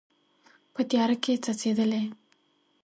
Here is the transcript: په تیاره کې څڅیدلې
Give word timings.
په 0.73 0.81
تیاره 0.89 1.15
کې 1.23 1.33
څڅیدلې 1.43 2.03